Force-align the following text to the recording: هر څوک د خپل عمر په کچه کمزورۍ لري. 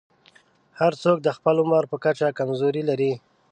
هر 0.79 0.93
څوک 1.03 1.17
د 1.21 1.27
خپل 1.37 1.55
عمر 1.63 1.83
په 1.91 1.97
کچه 2.03 2.27
کمزورۍ 2.39 2.83
لري. 2.89 3.13